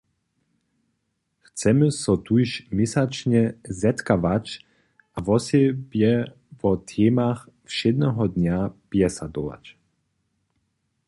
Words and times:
Chcemy 1.45 1.87
so 2.01 2.13
tuž 2.25 2.49
měsačnje 2.77 3.43
zetkawać 3.81 4.45
a 5.15 5.17
wosebje 5.27 6.13
wo 6.59 6.71
temach 6.91 7.39
wšědneho 7.71 8.23
dnja 8.35 8.59
bjesadować. 8.89 9.65